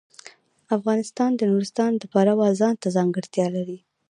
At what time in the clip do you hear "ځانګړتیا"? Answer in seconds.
2.95-3.47